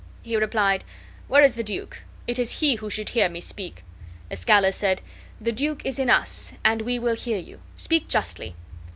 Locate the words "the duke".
1.53-2.01, 5.39-5.85